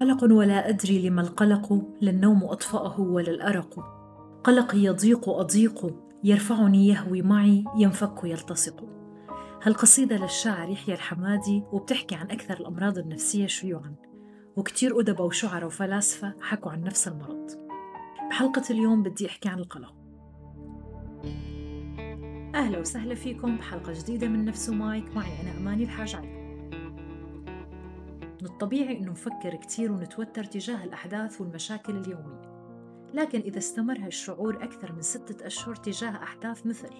[0.00, 3.80] قلق ولا أدري لما القلق لا النوم أطفأه ولا الأرق.
[4.44, 8.84] قلقي يضيق أضيق يرفعني يهوي معي ينفك يلتصق.
[9.62, 13.94] هالقصيدة للشاعر يحيى الحمادي وبتحكي عن أكثر الأمراض النفسية شيوعاً؟
[14.56, 17.46] وكتير أدباء وشعراء وفلاسفة حكوا عن نفس المرض.
[18.30, 19.94] بحلقة اليوم بدي أحكي عن القلق.
[22.54, 26.27] أهلا وسهلا فيكم بحلقة جديدة من نفس مايك معي أنا أماني الحاج علي
[28.58, 32.42] من الطبيعي أنه نفكر كتير ونتوتر تجاه الأحداث والمشاكل اليومية.
[33.14, 36.90] لكن إذا استمر هالشعور أكثر من ستة أشهر تجاه أحداث مثل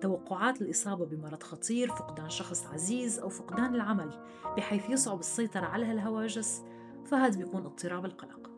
[0.00, 4.10] توقعات الإصابة بمرض خطير، فقدان شخص عزيز أو فقدان العمل
[4.56, 6.62] بحيث يصعب السيطرة على هالهواجس
[7.06, 8.50] فهذا بيكون اضطراب القلق.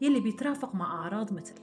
[0.00, 1.54] يلي بيترافق مع أعراض مثل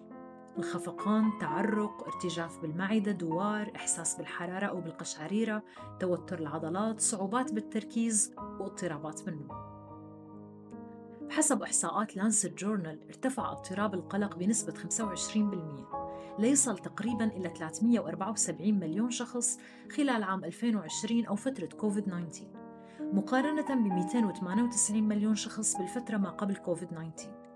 [0.58, 5.64] الخفقان، تعرق، ارتجاف بالمعدة، دوار، إحساس بالحرارة أو بالقشعريرة،
[6.00, 9.77] توتر العضلات، صعوبات بالتركيز واضطرابات بالنوم.
[11.28, 19.60] بحسب إحصاءات Lancet Journal ارتفع اضطراب القلق بنسبة 25% ليصل تقريبا إلى 374 مليون شخص
[19.92, 22.46] خلال عام 2020 أو فترة كوفيد 19
[23.00, 27.48] مقارنة ب 298 مليون شخص بالفترة ما قبل كوفيد 19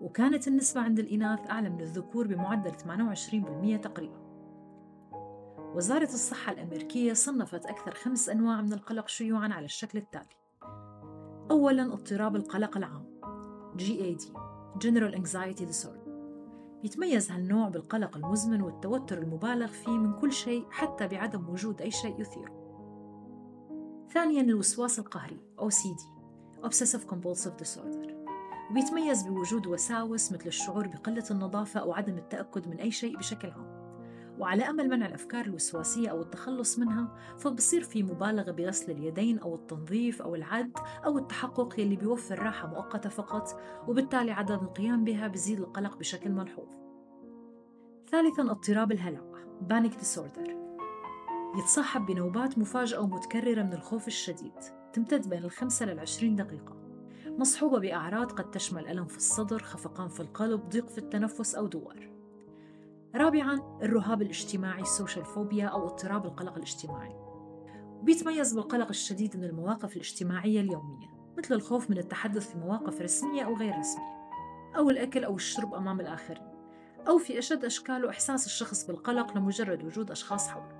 [0.00, 4.26] وكانت النسبة عند الإناث أعلى من الذكور بمعدل 28% تقريبا.
[5.74, 10.45] وزارة الصحة الأمريكية صنفت أكثر خمس أنواع من القلق شيوعاً على الشكل التالي.
[11.50, 13.04] أولاً اضطراب القلق العام
[13.78, 14.22] GAD
[14.84, 16.06] General Anxiety Disorder.
[16.84, 22.20] يتميز هالنوع بالقلق المزمن والتوتر المبالغ فيه من كل شيء حتى بعدم وجود أي شيء
[22.20, 22.66] يثيره
[24.14, 26.00] ثانياً الوسواس القهري OCD
[26.62, 28.16] Obsessive Compulsive Disorder.
[28.70, 33.75] وبيتميز بوجود وساوس مثل الشعور بقلة النظافة أو عدم التأكد من أي شيء بشكل عام.
[34.38, 40.22] وعلى أمل منع الأفكار الوسواسية أو التخلص منها فبصير في مبالغة بغسل اليدين أو التنظيف
[40.22, 40.72] أو العد
[41.04, 46.68] أو التحقق يلي بيوفر راحة مؤقتة فقط وبالتالي عدم القيام بها بزيد القلق بشكل ملحوظ.
[48.10, 49.20] ثالثاً اضطراب الهلع
[49.60, 50.56] panic disorder
[51.58, 54.52] يتصاحب بنوبات مفاجئة ومتكررة من الخوف الشديد
[54.92, 56.76] تمتد بين الخمسة للعشرين دقيقة.
[57.26, 62.15] مصحوبة بأعراض قد تشمل ألم في الصدر، خفقان في القلب، ضيق في التنفس أو دوار.
[63.14, 67.16] رابعاً الرهاب الاجتماعي ال social phobia أو اضطراب القلق الاجتماعي.
[68.02, 71.06] بيتميز بالقلق الشديد من المواقف الاجتماعية اليومية
[71.38, 74.16] مثل الخوف من التحدث في مواقف رسمية أو غير رسمية
[74.76, 76.56] أو الأكل أو الشرب أمام الآخرين
[77.08, 80.76] أو في أشد أشكاله إحساس الشخص بالقلق لمجرد وجود أشخاص حوله.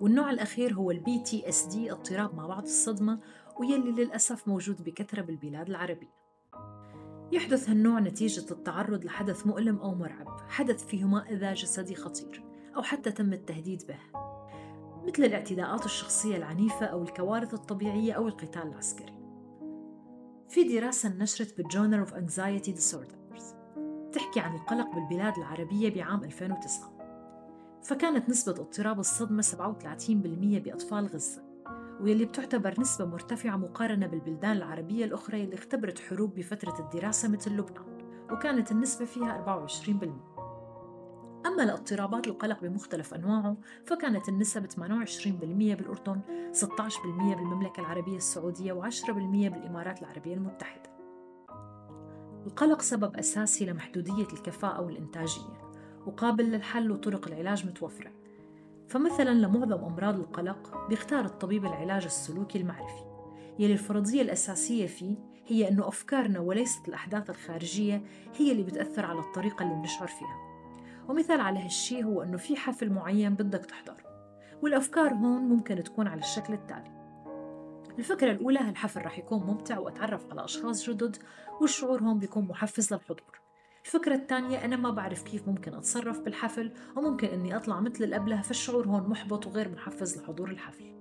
[0.00, 3.20] والنوع الأخير هو ال PTSD اضطراب ما بعد الصدمة
[3.60, 6.25] ويلي للأسف موجود بكثرة بالبلاد العربية.
[7.32, 12.44] يحدث هالنوع نتيجة التعرض لحدث مؤلم أو مرعب حدث فيه إما أذى جسدي خطير
[12.76, 13.98] أو حتى تم التهديد به
[15.06, 19.16] مثل الاعتداءات الشخصية العنيفة أو الكوارث الطبيعية أو القتال العسكري.
[20.48, 23.54] في دراسة نشرت بال Journal of Anxiety Disorders
[24.12, 26.96] تحكي عن القلق بالبلاد العربية بعام 2009
[27.82, 31.45] فكانت نسبة اضطراب الصدمة 37% بأطفال غزة.
[32.00, 37.96] واللي بتعتبر نسبة مرتفعة مقارنة بالبلدان العربية الأخرى اللي اختبرت حروب بفترة الدراسة مثل لبنان
[38.32, 40.36] وكانت النسبة فيها 24%
[41.46, 44.78] أما الاضطرابات القلق بمختلف أنواعه فكانت النسب 28%
[45.74, 46.20] بالأردن
[46.52, 50.90] 16% بالمملكة العربية السعودية و10% بالإمارات العربية المتحدة.
[52.46, 55.72] القلق سبب أساسي لمحدودية الكفاءة والإنتاجية
[56.06, 58.15] وقابل للحل وطرق العلاج متوفرة.
[58.88, 63.04] فمثلا لمعظم أمراض القلق بيختار الطبيب العلاج السلوكي المعرفي.
[63.58, 65.16] يلي الفرضية الأساسية فيه
[65.46, 68.02] هي أنه أفكارنا وليست الأحداث الخارجية
[68.36, 70.36] هي اللي بتأثر على الطريقة اللي بنشعر فيها.
[71.08, 74.06] ومثال على هالشي هو أنه في حفل معين بدك تحضره
[74.62, 76.96] والأفكار هون ممكن تكون على الشكل التالي.
[77.98, 81.16] الفكرة الأولى هالحفل رح يكون ممتع وأتعرف على أشخاص جدد
[81.60, 83.40] والشعور هون بيكون محفز للحضور.
[83.86, 88.86] الفكرة الثانية أنا ما بعرف كيف ممكن أتصرف بالحفل وممكن أني أطلع مثل الأبله فالشعور
[88.86, 90.94] هون محبط وغير محفز لحضور الحفل.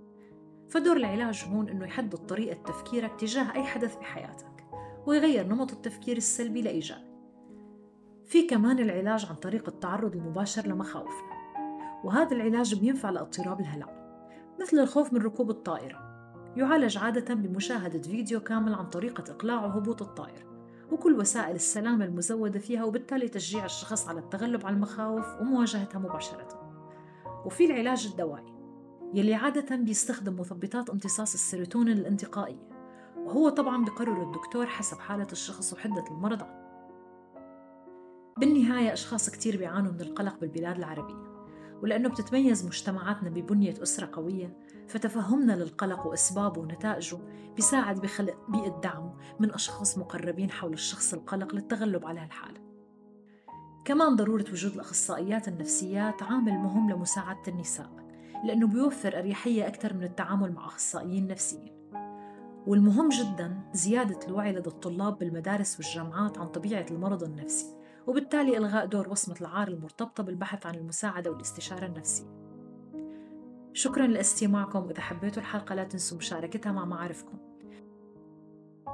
[0.70, 4.66] فدور العلاج هون أنه يحدد طريقة تفكيرك تجاه أي حدث بحياتك
[5.06, 7.16] ويغير نمط التفكير السلبي لإيجابي.
[8.26, 11.36] في كمان العلاج عن طريق التعرض المباشر لمخاوفنا
[12.04, 14.20] وهذا العلاج بينفع لاضطراب الهلع
[14.62, 16.00] مثل الخوف من ركوب الطائرة.
[16.58, 20.55] يعالج عادة بمشاهدة فيديو كامل عن طريقة إقلاع وهبوط الطائرة.
[20.92, 26.48] وكل وسائل السلامة المزودة فيها وبالتالي تشجيع الشخص على التغلب على المخاوف ومواجهتها مباشرة.
[27.46, 28.56] وفي العلاج الدوائي
[29.14, 32.70] يلي عادة بيستخدم مثبطات امتصاص السيروتونين الانتقائية
[33.18, 36.42] وهو طبعا بقرر الدكتور حسب حالة الشخص وحدة المرض.
[38.40, 41.36] بالنهاية أشخاص كتير بيعانوا من القلق بالبلاد العربية
[41.84, 47.18] ولأنه بتتميز مجتمعاتنا ببنية أسرة قوية فتفهمنا للقلق وأسبابه ونتائجه
[47.56, 52.60] بيساعد بخلق بيئة دعم من أشخاص مقربين حول الشخص القلق للتغلب على هالحالة.
[53.86, 57.90] كمان ضرورة وجود الأخصائيات النفسيات عامل مهم لمساعدة النساء
[58.44, 61.76] لأنه بيوفر أريحية أكثر من التعامل مع أخصائيين نفسيين.
[62.68, 67.76] والمهم جدا زيادة الوعي لدى الطلاب بالمدارس والجامعات عن طبيعة المرض النفسي
[68.08, 72.45] وبالتالي إلغاء دور وصمة العار المرتبطة بالبحث عن المساعدة والاستشارة النفسية.
[73.76, 74.80] شكرا لاستماعكم.
[74.80, 77.38] وإذا حبيتوا الحلقة لا تنسوا مشاركتها مع معارفكم.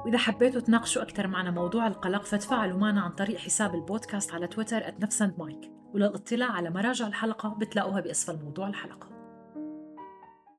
[0.04, 4.82] وإذا حبيتوا تناقشوا أكثر معنا موضوع القلق فتفاعلوا معنا عن طريق حساب البودكاست على تويتر
[5.00, 9.11] @نفسندمايك وللاطلاع على مراجع الحلقة بتلاقوها بأسفل موضوع الحلقة.